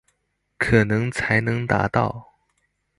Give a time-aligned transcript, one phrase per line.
[0.57, 2.33] 可能才能達到